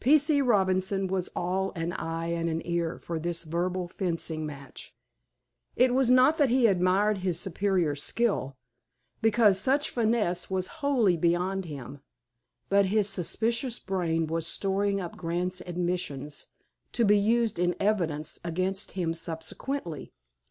[0.03, 0.17] P.
[0.17, 0.41] C.
[0.41, 4.95] Robinson was all an eye and an ear for this verbal fencing match.
[5.75, 8.57] It was not that he admired his superior's skill,
[9.21, 11.99] because such finesse was wholly beyond him,
[12.67, 16.47] but his suspicious brain was storing up Grant's admissions
[16.93, 20.11] "to be used in evidence" against him subsequently.